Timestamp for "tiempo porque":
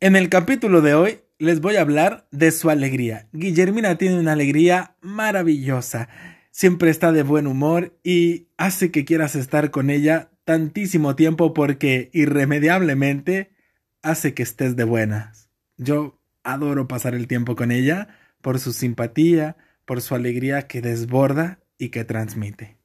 11.16-12.10